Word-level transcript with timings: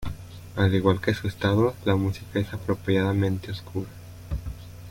Al 0.55 0.73
igual 0.73 0.99
que 0.99 1.13
su 1.13 1.27
estado, 1.27 1.75
la 1.85 1.95
música 1.95 2.39
es 2.39 2.51
apropiadamente 2.55 3.51
oscura. 3.51 3.91